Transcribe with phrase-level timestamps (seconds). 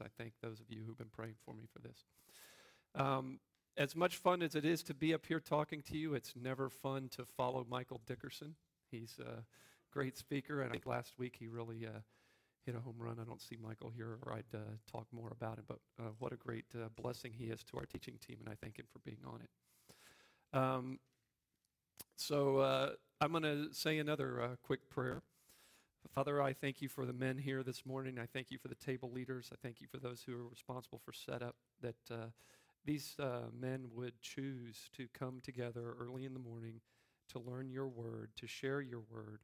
[0.00, 2.04] I thank those of you who've been praying for me for this.
[2.94, 3.40] Um,
[3.76, 6.68] as much fun as it is to be up here talking to you, it's never
[6.68, 8.54] fun to follow Michael Dickerson.
[8.90, 9.44] He's a
[9.92, 12.00] great speaker, and I think last week he really uh,
[12.64, 13.18] hit a home run.
[13.20, 16.32] I don't see Michael here, or I'd uh, talk more about it, but uh, what
[16.32, 19.00] a great uh, blessing he is to our teaching team, and I thank him for
[19.00, 20.56] being on it.
[20.56, 20.98] Um,
[22.16, 25.22] so uh, I'm going to say another uh, quick prayer.
[26.12, 28.18] Father, I thank you for the men here this morning.
[28.18, 29.50] I thank you for the table leaders.
[29.52, 32.26] I thank you for those who are responsible for setup, that uh,
[32.84, 36.80] these uh, men would choose to come together early in the morning
[37.30, 39.40] to learn your word, to share your word,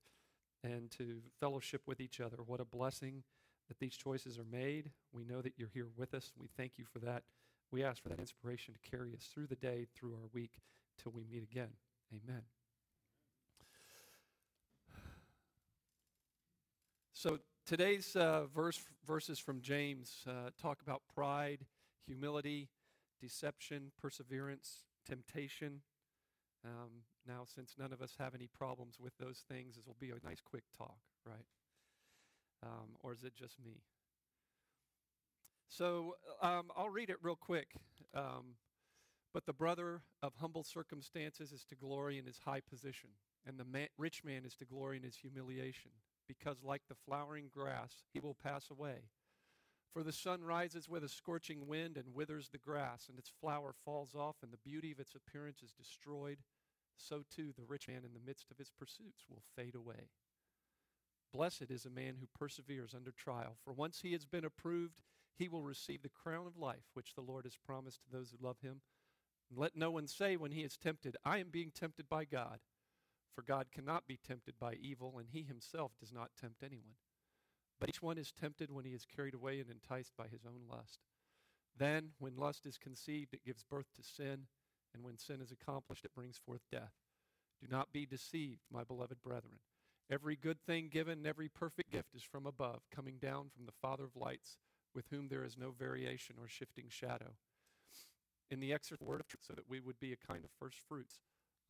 [0.62, 2.36] and to fellowship with each other.
[2.44, 3.24] What a blessing
[3.68, 4.90] that these choices are made.
[5.12, 6.32] We know that you're here with us.
[6.38, 7.22] We thank you for that.
[7.72, 10.58] We ask for that inspiration to carry us through the day, through our week,
[11.02, 11.70] till we meet again.
[12.12, 12.42] Amen.
[17.22, 21.66] So today's uh, verse, verses from James uh, talk about pride,
[22.06, 22.70] humility,
[23.20, 25.82] deception, perseverance, temptation.
[26.64, 30.08] Um, now, since none of us have any problems with those things, this will be
[30.08, 30.96] a nice quick talk,
[31.26, 31.44] right?
[32.62, 33.82] Um, or is it just me?
[35.68, 37.74] So um, I'll read it real quick.
[38.14, 38.54] Um,
[39.34, 43.10] but the brother of humble circumstances is to glory in his high position,
[43.46, 45.90] and the man, rich man is to glory in his humiliation
[46.30, 49.08] because like the flowering grass, he will pass away.
[49.92, 53.74] For the sun rises with a scorching wind and withers the grass, and its flower
[53.84, 56.38] falls off, and the beauty of its appearance is destroyed.
[56.96, 60.10] So too the rich man in the midst of his pursuits will fade away.
[61.32, 65.00] Blessed is a man who perseveres under trial, for once he has been approved,
[65.36, 68.46] he will receive the crown of life which the Lord has promised to those who
[68.46, 68.82] love him.
[69.48, 72.60] And let no one say when he is tempted, I am being tempted by God.
[73.34, 76.96] For God cannot be tempted by evil, and he himself does not tempt anyone.
[77.78, 80.68] But each one is tempted when he is carried away and enticed by his own
[80.68, 81.00] lust.
[81.76, 84.46] Then, when lust is conceived, it gives birth to sin,
[84.92, 86.92] and when sin is accomplished, it brings forth death.
[87.60, 89.60] Do not be deceived, my beloved brethren.
[90.10, 94.04] Every good thing given every perfect gift is from above, coming down from the Father
[94.04, 94.58] of lights,
[94.94, 97.36] with whom there is no variation or shifting shadow.
[98.50, 100.78] In the excerpt word of truth, so that we would be a kind of first
[100.88, 101.20] fruits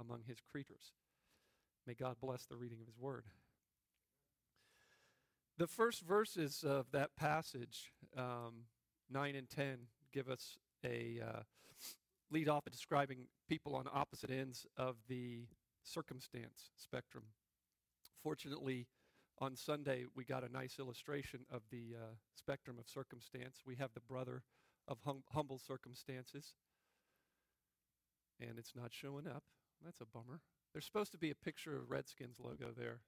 [0.01, 0.93] among his creatures.
[1.91, 3.25] May God bless the reading of His Word.
[5.59, 8.67] The first verses of that passage, um,
[9.11, 9.79] 9 and 10,
[10.13, 11.41] give us a uh,
[12.31, 15.49] lead off at describing people on opposite ends of the
[15.83, 17.25] circumstance spectrum.
[18.23, 18.87] Fortunately,
[19.41, 23.63] on Sunday, we got a nice illustration of the uh, spectrum of circumstance.
[23.67, 24.45] We have the brother
[24.87, 26.55] of hum- humble circumstances,
[28.39, 29.43] and it's not showing up.
[29.85, 30.41] That's a bummer.
[30.73, 33.01] There's supposed to be a picture of Redskins logo there.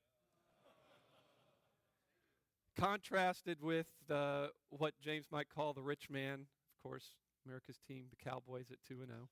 [2.76, 7.04] Contrasted with uh, what James might call the rich man, of course,
[7.46, 9.28] America's team, the Cowboys at 2 0.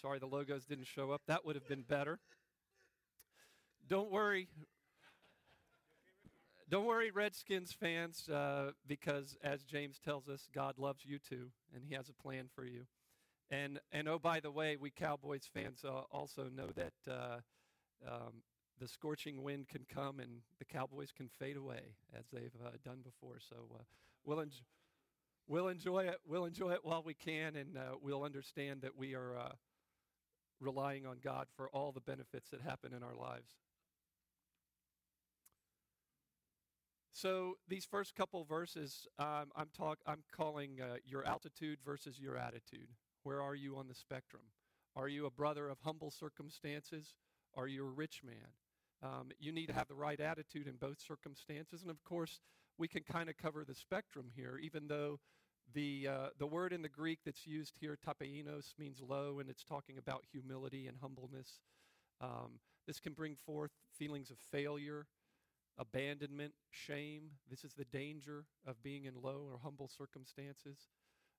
[0.00, 1.22] Sorry the logos didn't show up.
[1.26, 2.18] That would have been better.
[3.88, 4.48] Don't worry.
[6.68, 11.84] Don't worry, Redskins fans, uh, because as James tells us, God loves you too, and
[11.84, 12.86] He has a plan for you.
[13.50, 17.38] And and oh, by the way, we Cowboys fans uh, also know that uh,
[18.06, 18.42] um,
[18.78, 22.98] the scorching wind can come and the Cowboys can fade away as they've uh, done
[23.02, 23.38] before.
[23.40, 23.82] So uh,
[24.24, 24.64] we'll enjoy.
[25.48, 26.18] We'll enjoy it.
[26.24, 29.52] We'll enjoy it while we can, and uh, we'll understand that we are uh,
[30.60, 33.50] relying on God for all the benefits that happen in our lives.
[37.12, 39.98] So these first couple verses, um, I'm talk.
[40.06, 42.90] I'm calling your altitude versus your attitude.
[43.22, 44.42] Where are you on the spectrum?
[44.96, 47.14] Are you a brother of humble circumstances?
[47.54, 48.52] Are you a rich man?
[49.02, 51.82] Um, you need to have the right attitude in both circumstances.
[51.82, 52.40] And of course,
[52.78, 55.20] we can kind of cover the spectrum here, even though
[55.72, 59.64] the, uh, the word in the Greek that's used here, tapeinos, means low, and it's
[59.64, 61.60] talking about humility and humbleness.
[62.20, 65.06] Um, this can bring forth feelings of failure,
[65.78, 67.30] abandonment, shame.
[67.48, 70.88] This is the danger of being in low or humble circumstances.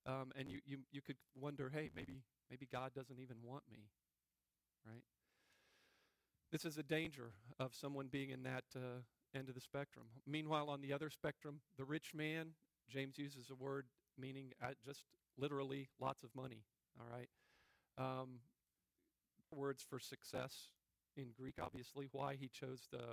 [0.05, 3.89] Um, and you, you, you could wonder, hey, maybe, maybe God doesn't even want me,
[4.85, 5.03] right?
[6.51, 9.01] This is a danger of someone being in that uh,
[9.35, 10.05] end of the spectrum.
[10.27, 12.49] Meanwhile, on the other spectrum, the rich man,
[12.89, 13.85] James uses a word
[14.17, 15.03] meaning uh, just
[15.37, 16.63] literally lots of money,
[16.99, 17.29] all right?
[17.97, 18.39] Um,
[19.51, 20.69] words for success
[21.15, 22.07] in Greek, obviously.
[22.11, 23.03] Why he chose the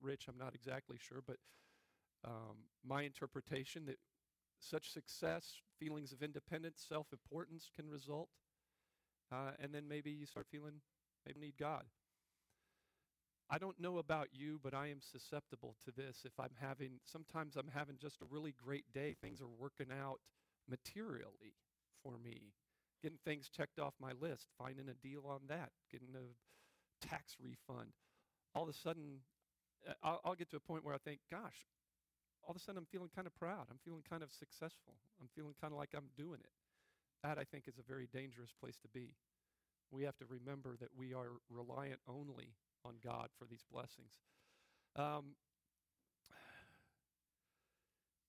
[0.00, 1.36] rich, I'm not exactly sure, but
[2.24, 3.98] um, my interpretation that
[4.60, 8.28] such success, feelings of independence, self importance can result.
[9.32, 10.80] Uh, and then maybe you start feeling,
[11.24, 11.84] maybe need God.
[13.48, 16.22] I don't know about you, but I am susceptible to this.
[16.24, 20.20] If I'm having, sometimes I'm having just a really great day, things are working out
[20.68, 21.54] materially
[22.02, 22.52] for me,
[23.02, 27.90] getting things checked off my list, finding a deal on that, getting a tax refund.
[28.54, 29.20] All of a sudden,
[29.88, 31.66] uh, I'll, I'll get to a point where I think, gosh,
[32.44, 33.66] all of a sudden I'm feeling kind of proud.
[33.70, 34.94] I'm feeling kind of successful.
[35.20, 36.54] I'm feeling kind of like I'm doing it.
[37.22, 39.14] That, I think, is a very dangerous place to be.
[39.90, 42.54] We have to remember that we are reliant only
[42.84, 44.20] on God for these blessings.
[44.96, 45.36] Um,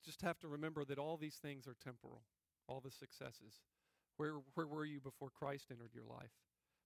[0.04, 2.24] just have to remember that all these things are temporal,
[2.68, 3.62] all the successes.
[4.18, 6.32] Where, where were you before Christ entered your life?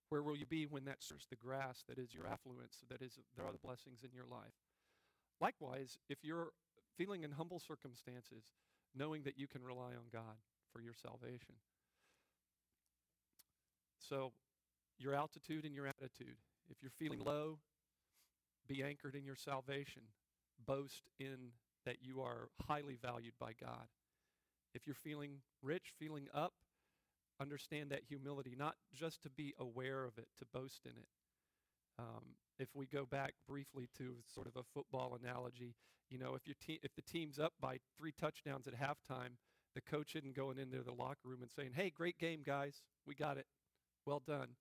[0.08, 0.98] Where will you be when that
[1.30, 4.54] the grass that is your affluence, that is there are the blessings in your life?
[5.40, 6.50] Likewise, if you're
[6.96, 8.44] feeling in humble circumstances,
[8.94, 10.36] knowing that you can rely on God
[10.72, 11.54] for your salvation.
[13.98, 14.32] So,
[14.98, 16.36] your altitude and your attitude.
[16.70, 17.58] If you're feeling low,
[18.66, 20.02] be anchored in your salvation.
[20.66, 21.52] Boast in
[21.84, 23.86] that you are highly valued by God.
[24.74, 26.54] If you're feeling rich, feeling up,
[27.40, 31.08] understand that humility, not just to be aware of it, to boast in it.
[31.98, 35.74] Um, if we go back briefly to sort of a football analogy,
[36.10, 39.36] you know, if your te- if the team's up by three touchdowns at halftime,
[39.74, 42.82] the coach isn't going into the locker room and saying, "Hey, great game, guys.
[43.06, 43.46] We got it.
[44.04, 44.56] Well done."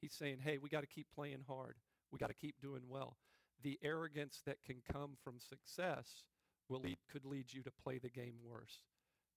[0.00, 1.76] He's saying, "Hey, we got to keep playing hard.
[2.10, 3.16] We got to keep doing well."
[3.62, 6.24] The arrogance that can come from success
[6.68, 8.80] will lead, could lead you to play the game worse.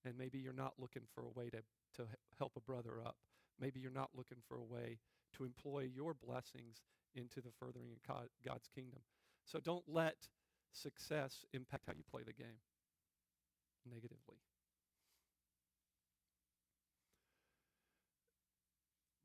[0.05, 1.63] And maybe you're not looking for a way to,
[1.95, 2.07] to
[2.37, 3.15] help a brother up.
[3.59, 4.99] Maybe you're not looking for a way
[5.37, 6.81] to employ your blessings
[7.15, 9.01] into the furthering of God's kingdom.
[9.45, 10.15] So don't let
[10.71, 12.59] success impact how you play the game
[13.89, 14.37] negatively.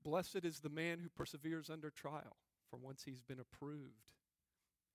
[0.02, 2.36] Blessed is the man who perseveres under trial,
[2.70, 4.06] for once he's been approved,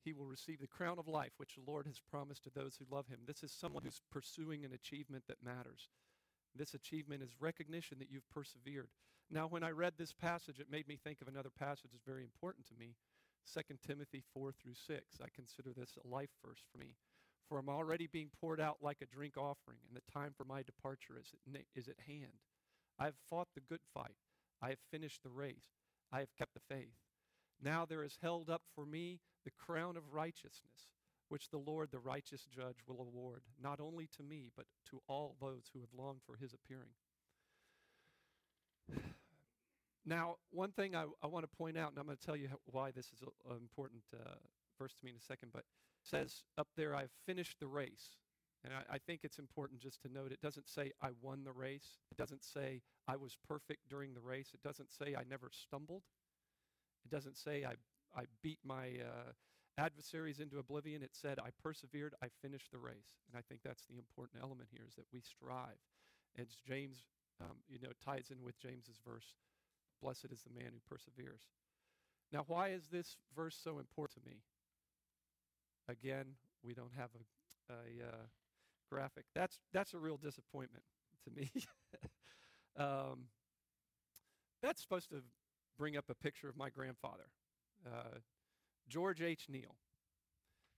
[0.04, 2.96] he will receive the crown of life which the Lord has promised to those who
[2.96, 3.20] love him.
[3.28, 5.90] This is someone who's pursuing an achievement that matters.
[6.56, 8.90] This achievement is recognition that you've persevered.
[9.32, 12.24] Now, when I read this passage, it made me think of another passage that's very
[12.24, 12.96] important to me
[13.54, 15.02] 2 Timothy 4 through 6.
[15.24, 16.96] I consider this a life verse for me.
[17.48, 20.62] For I'm already being poured out like a drink offering, and the time for my
[20.64, 22.44] departure is at, is at hand.
[23.00, 24.16] I have fought the good fight.
[24.62, 25.80] I have finished the race.
[26.12, 26.96] I have kept the faith.
[27.62, 30.90] Now there is held up for me the crown of righteousness,
[31.30, 35.36] which the Lord, the righteous judge, will award, not only to me, but to all
[35.40, 36.92] those who have longed for his appearing.
[40.06, 42.48] Now, one thing I, I want to point out, and I'm going to tell you
[42.50, 44.34] how, why this is an important uh,
[44.80, 45.64] verse to me in a second, but
[46.04, 48.18] says up there, I've finished the race.
[48.64, 51.52] And I, I, think it's important just to note it doesn't say I won the
[51.52, 51.98] race.
[52.12, 54.52] It doesn't say I was perfect during the race.
[54.54, 56.04] It doesn't say I never stumbled.
[57.06, 57.74] It doesn't say I,
[58.20, 59.32] I beat my uh,
[59.80, 61.02] adversaries into oblivion.
[61.02, 63.18] It said I persevered, I finished the race.
[63.28, 65.82] And I think that's the important element here is that we strive.
[66.38, 67.04] And James,
[67.42, 69.34] um, you know, ties in with James's verse,
[70.02, 71.42] blessed is the man who perseveres.
[72.32, 74.38] Now, why is this verse so important to me?
[75.90, 76.26] Again,
[76.64, 77.10] we don't have
[77.70, 78.26] a, a uh,
[78.90, 79.26] graphic.
[79.36, 80.84] That's, that's a real disappointment
[81.26, 81.52] to me.
[82.78, 83.26] um,
[84.62, 85.22] that's supposed to
[85.78, 87.26] bring up a picture of my grandfather,
[87.86, 88.20] uh,
[88.88, 89.48] George H.
[89.50, 89.76] Neal,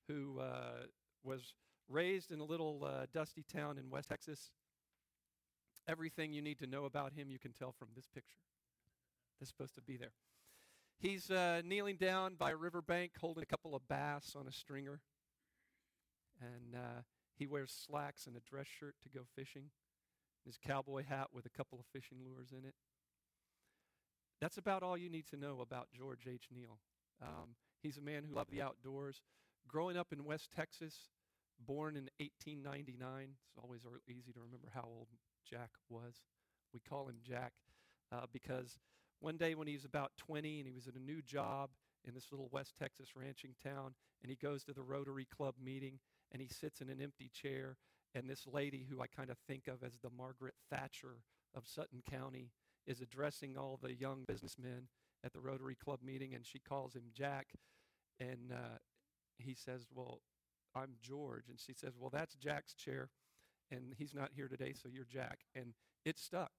[0.07, 0.85] who uh,
[1.23, 1.53] was
[1.89, 4.51] raised in a little uh, dusty town in West Texas.
[5.87, 8.37] Everything you need to know about him you can tell from this picture.
[9.43, 10.13] That's supposed to be there.
[10.99, 15.01] He's uh, kneeling down by a riverbank holding a couple of bass on a stringer.
[16.39, 17.01] And uh,
[17.35, 19.65] he wears slacks and a dress shirt to go fishing,
[20.45, 22.75] his cowboy hat with a couple of fishing lures in it.
[24.39, 26.47] That's about all you need to know about George H.
[26.49, 26.79] Neal.
[27.21, 29.19] Um, he's a man who loved the outdoors.
[29.67, 31.09] Growing up in West Texas,
[31.59, 35.09] born in 1899, it's always easy to remember how old
[35.45, 36.21] Jack was.
[36.73, 37.51] We call him Jack
[38.09, 38.77] uh, because
[39.23, 41.69] one day when he was about 20 and he was at a new job
[42.05, 45.99] in this little West Texas ranching town, and he goes to the Rotary Club meeting
[46.33, 47.77] and he sits in an empty chair,
[48.13, 51.21] and this lady, who I kind of think of as the Margaret Thatcher
[51.55, 52.51] of Sutton County,
[52.85, 54.89] is addressing all the young businessmen
[55.23, 57.47] at the Rotary Club meeting, and she calls him Jack.
[58.19, 58.79] And uh,
[59.37, 60.19] he says, Well,
[60.75, 61.45] I'm George.
[61.49, 63.09] And she says, Well, that's Jack's chair,
[63.71, 65.39] and he's not here today, so you're Jack.
[65.55, 66.51] And it stuck.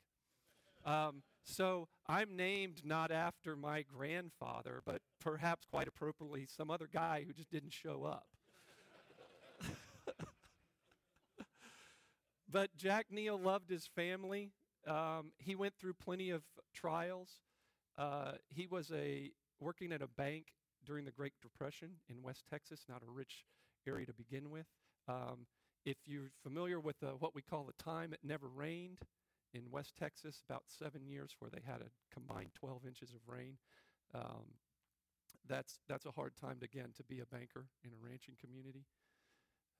[0.84, 7.24] Um, so I'm named not after my grandfather, but perhaps quite appropriately some other guy
[7.26, 8.26] who just didn't show up.
[12.50, 14.52] but Jack Neal loved his family.
[14.86, 16.42] Um, he went through plenty of
[16.74, 17.40] trials.
[17.96, 20.46] Uh, he was a working at a bank
[20.84, 23.44] during the Great Depression in West Texas, not a rich
[23.86, 24.66] area to begin with.
[25.08, 25.46] Um,
[25.84, 28.98] if you're familiar with uh, what we call the time it never rained
[29.54, 33.56] in West Texas, about seven years where they had a combined 12 inches of rain,
[34.14, 34.44] um,
[35.48, 38.84] that's, that's a hard time, to, again, to be a banker in a ranching community.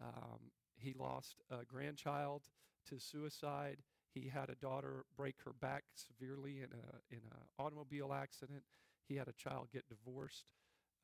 [0.00, 2.43] Um, he lost a grandchild
[2.88, 3.78] to suicide.
[4.12, 8.62] He had a daughter break her back severely in a in an automobile accident.
[9.09, 10.47] He had a child get divorced.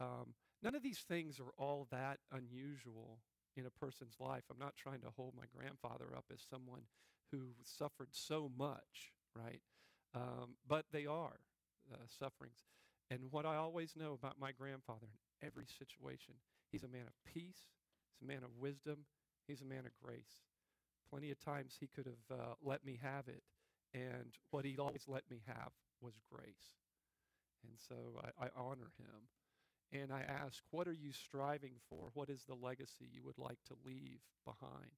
[0.00, 3.20] Um, none of these things are all that unusual
[3.56, 4.44] in a person's life.
[4.50, 6.82] I'm not trying to hold my grandfather up as someone
[7.30, 9.60] who suffered so much, right?
[10.14, 11.40] Um, but they are
[11.92, 12.64] uh, sufferings.
[13.10, 15.06] And what I always know about my grandfather
[15.42, 16.34] in every situation,
[16.70, 17.66] he's a man of peace,
[18.12, 18.98] he's a man of wisdom,
[19.46, 20.44] he's a man of grace.
[21.10, 23.42] Plenty of times he could have uh, let me have it,
[23.92, 26.78] and what he always let me have was grace.
[27.64, 29.28] And so I, I honor him.
[29.92, 32.10] And I ask, what are you striving for?
[32.14, 34.94] What is the legacy you would like to leave behind?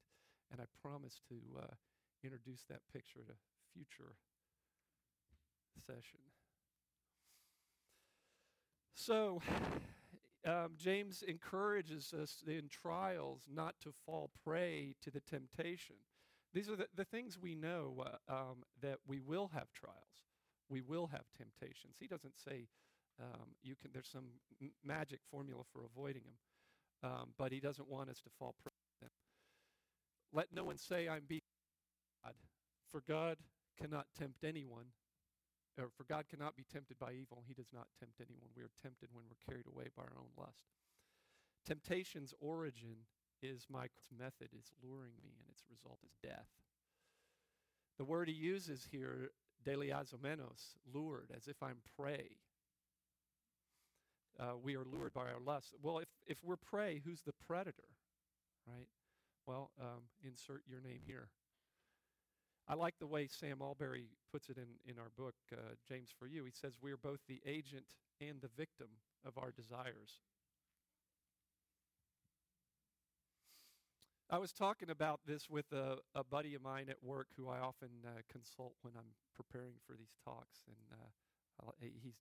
[0.50, 1.74] And I promise to uh,
[2.24, 3.34] introduce that picture a
[3.74, 4.14] future
[5.86, 6.20] session.
[8.94, 9.40] So,
[10.46, 15.96] um, James encourages us in trials not to fall prey to the temptation.
[16.54, 20.26] These are the, the things we know uh, um, that we will have trials,
[20.68, 21.96] we will have temptations.
[21.98, 22.68] He doesn't say
[23.20, 23.90] um, you can.
[23.92, 24.26] There's some
[24.60, 28.72] m- magic formula for avoiding them, um, but he doesn't want us to fall prey
[28.72, 29.10] to them.
[30.32, 31.41] Let no one say I'm being
[32.92, 33.38] for God
[33.80, 34.92] cannot tempt anyone
[35.78, 38.50] or for God cannot be tempted by evil, he does not tempt anyone.
[38.56, 40.68] We are tempted when we're carried away by our own lust.
[41.66, 43.06] Temptation's origin
[43.42, 46.48] is my method is luring me, and its result is death.
[47.98, 49.30] The word he uses here,
[49.64, 52.36] deleazomenos, lured, as if I'm prey.
[54.38, 55.74] Uh, we are lured by our lust.
[55.82, 57.96] Well, if, if we're prey, who's the predator,
[58.66, 58.88] right?
[59.46, 61.28] Well, um, insert your name here.
[62.72, 66.26] I like the way Sam Allberry puts it in, in our book, uh, James for
[66.26, 66.46] You.
[66.46, 67.84] He says, We are both the agent
[68.18, 68.86] and the victim
[69.26, 70.22] of our desires.
[74.30, 77.58] I was talking about this with a, a buddy of mine at work who I
[77.58, 82.16] often uh, consult when I'm preparing for these talks, and uh, he's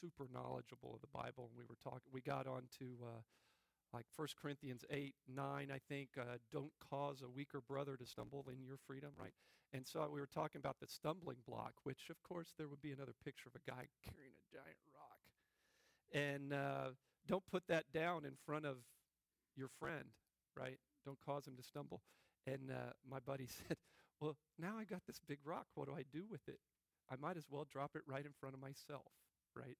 [0.00, 1.50] super knowledgeable of the Bible.
[1.50, 3.20] And we were talking, we got on to uh,
[3.94, 8.44] like 1 Corinthians 8, 9, I think, uh, don't cause a weaker brother to stumble
[8.52, 9.32] in your freedom, right?
[9.72, 12.92] And so we were talking about the stumbling block, which, of course, there would be
[12.92, 15.18] another picture of a guy carrying a giant rock.
[16.12, 16.90] And uh,
[17.26, 18.76] don't put that down in front of
[19.56, 20.04] your friend,
[20.56, 20.78] right?
[21.04, 22.02] Don't cause him to stumble.
[22.46, 23.76] And uh, my buddy said,
[24.20, 25.66] Well, now I got this big rock.
[25.74, 26.58] What do I do with it?
[27.10, 29.12] I might as well drop it right in front of myself,
[29.54, 29.76] right?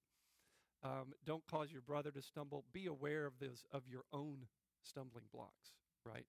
[0.85, 2.65] Um, don't cause your brother to stumble.
[2.73, 4.47] Be aware of this of your own
[4.83, 5.73] stumbling blocks,
[6.05, 6.27] right?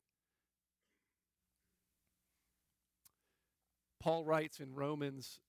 [4.00, 5.40] Paul writes in Romans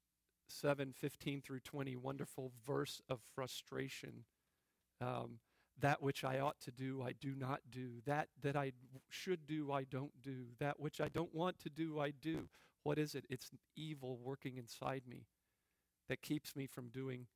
[0.48, 4.24] 7 15 through 20, wonderful verse of frustration.
[5.00, 5.38] Um,
[5.78, 8.00] that which I ought to do, I do not do.
[8.06, 8.72] That that I
[9.08, 10.46] should do, I don't do.
[10.58, 12.48] That which I don't want to do, I do.
[12.82, 13.26] What is it?
[13.28, 15.26] It's evil working inside me
[16.08, 17.26] that keeps me from doing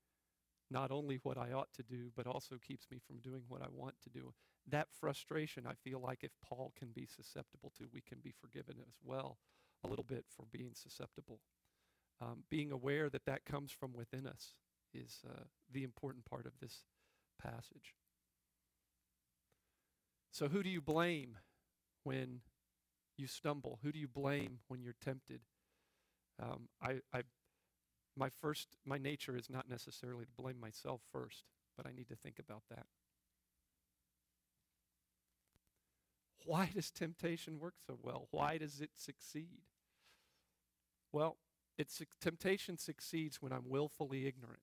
[0.71, 3.67] not only what I ought to do, but also keeps me from doing what I
[3.73, 4.33] want to do.
[4.69, 8.77] That frustration, I feel like if Paul can be susceptible to, we can be forgiven
[8.87, 9.39] as well
[9.85, 11.41] a little bit for being susceptible.
[12.21, 14.55] Um, being aware that that comes from within us
[14.93, 16.85] is uh, the important part of this
[17.41, 17.95] passage.
[20.31, 21.39] So, who do you blame
[22.05, 22.41] when
[23.17, 23.79] you stumble?
[23.83, 25.41] Who do you blame when you're tempted?
[26.41, 27.23] Um, I, I
[28.21, 31.45] my first my nature is not necessarily to blame myself first
[31.77, 32.85] but i need to think about that.
[36.45, 38.27] Why does temptation work so well?
[38.31, 39.63] Why does it succeed?
[41.13, 41.39] Well
[41.79, 44.61] it's temptation succeeds when i'm willfully ignorant.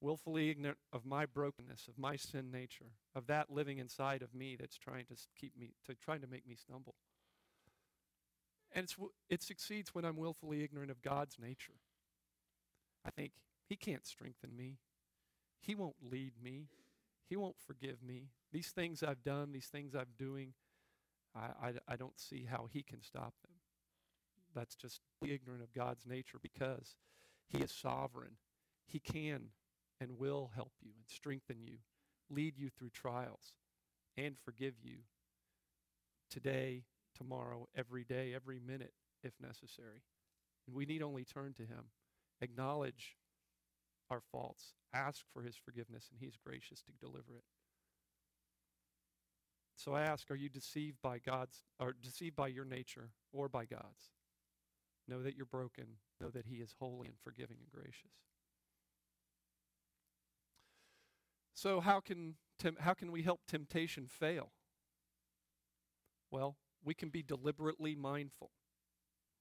[0.00, 4.56] Willfully ignorant of my brokenness of my sin nature of that living inside of me
[4.58, 6.94] that's trying to keep me to trying to make me stumble.
[8.72, 8.92] And
[9.28, 11.80] it succeeds when i'm willfully ignorant of god's nature
[13.06, 13.32] I think
[13.68, 14.78] he can't strengthen me.
[15.60, 16.68] He won't lead me.
[17.28, 18.28] He won't forgive me.
[18.52, 20.52] These things I've done, these things I'm doing,
[21.34, 23.54] I, I, I don't see how he can stop them.
[24.54, 26.96] That's just ignorant of God's nature because
[27.48, 28.36] he is sovereign.
[28.86, 29.48] He can
[30.00, 31.78] and will help you and strengthen you,
[32.30, 33.54] lead you through trials,
[34.16, 34.98] and forgive you
[36.30, 36.84] today,
[37.16, 38.92] tomorrow, every day, every minute,
[39.22, 40.02] if necessary.
[40.66, 41.86] And we need only turn to him
[42.44, 43.16] acknowledge
[44.10, 47.44] our faults, ask for his forgiveness, and he's gracious to deliver it.
[49.76, 53.64] So I ask, are you deceived by God's or deceived by your nature or by
[53.64, 54.12] God's?
[55.08, 55.84] Know that you're broken.
[56.20, 58.12] Know that He is holy and forgiving and gracious.
[61.54, 64.52] So how can tem- how can we help temptation fail?
[66.30, 68.50] Well, we can be deliberately mindful.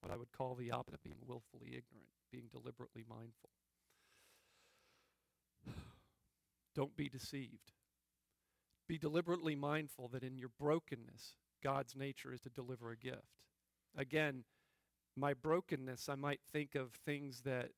[0.02, 3.52] What I would call the opposite of being willfully ignorant, being deliberately mindful.
[6.76, 7.72] Don't be deceived.
[8.90, 13.38] Be deliberately mindful that in your brokenness, God's nature is to deliver a gift.
[13.96, 14.44] Again,
[15.16, 17.70] my brokenness, I might think of things that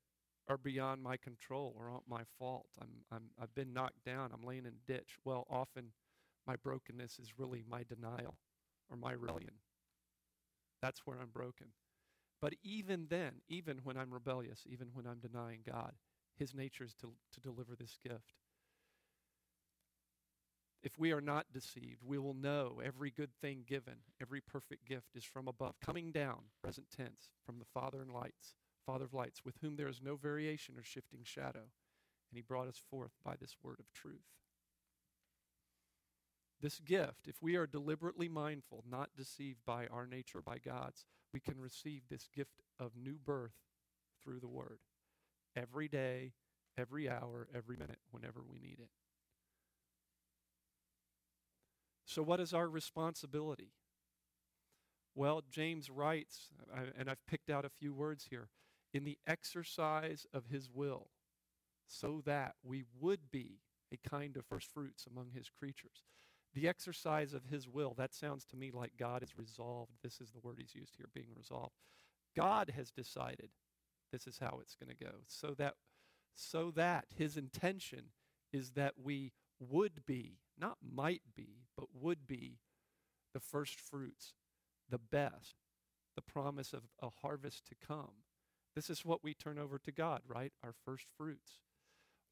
[0.48, 2.68] are beyond my control or aren't my fault.
[2.82, 4.32] I'm, I'm, I've been knocked down.
[4.34, 5.18] I'm laying in a ditch.
[5.26, 5.92] Well, often
[6.48, 8.36] my brokenness is really my denial
[8.90, 9.56] or my rebellion.
[10.82, 11.68] That's where I'm broken.
[12.42, 15.94] But even then, even when I'm rebellious, even when I'm denying God,
[16.38, 18.34] His nature is to, to deliver this gift.
[20.84, 25.16] If we are not deceived, we will know every good thing given, every perfect gift
[25.16, 28.54] is from above, coming down, present tense, from the Father and lights,
[28.86, 31.72] Father of lights, with whom there is no variation or shifting shadow.
[32.30, 34.28] And he brought us forth by this word of truth.
[36.62, 41.40] This gift, if we are deliberately mindful, not deceived by our nature, by God's, we
[41.40, 43.58] can receive this gift of new birth
[44.24, 44.80] through the word
[45.56, 46.34] every day,
[46.78, 48.90] every hour, every minute, whenever we need it.
[52.06, 53.72] So, what is our responsibility?
[55.16, 56.50] Well, James writes,
[56.98, 58.50] and I've picked out a few words here
[58.94, 61.08] in the exercise of his will,
[61.88, 63.60] so that we would be
[63.92, 66.04] a kind of first fruits among his creatures.
[66.56, 69.92] The exercise of his will, that sounds to me like God is resolved.
[70.02, 71.76] This is the word he's used here, being resolved.
[72.36, 73.50] God has decided
[74.12, 75.12] this is how it's going to go.
[75.28, 75.76] So that
[76.34, 78.06] so that his intention
[78.52, 82.60] is that we would be, not might be, but would be
[83.34, 84.34] the first fruits,
[84.90, 85.56] the best,
[86.16, 88.24] the promise of a harvest to come.
[88.76, 90.52] This is what we turn over to God, right?
[90.64, 91.60] Our first fruits.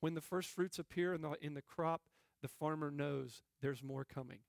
[0.02, 2.02] When the first fruits appear in the, in the crop,
[2.44, 4.40] the farmer knows there's more coming.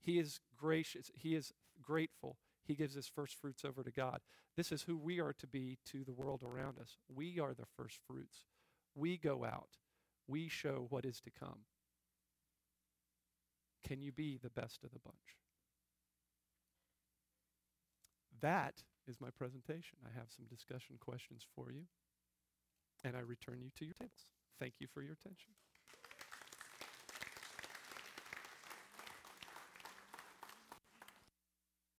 [0.00, 2.38] He is gracious, he is grateful.
[2.66, 4.20] He gives his first fruits over to God.
[4.56, 6.96] This is who we are to be to the world around us.
[7.14, 8.44] We are the first fruits.
[8.94, 9.76] We go out.
[10.26, 11.66] We show what is to come.
[13.86, 15.36] Can you be the best of the bunch?
[18.40, 19.98] That is my presentation.
[20.04, 21.82] I have some discussion questions for you,
[23.04, 24.26] and I return you to your tables.
[24.58, 25.52] Thank you for your attention.